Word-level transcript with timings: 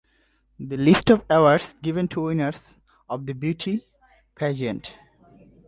The 0.59 0.77
list 0.77 1.11
of 1.11 1.21
awards 1.29 1.75
given 1.83 2.07
to 2.07 2.21
winners 2.23 2.75
of 3.07 3.27
the 3.27 3.33
beauty 3.33 3.85
pageant. 4.35 4.95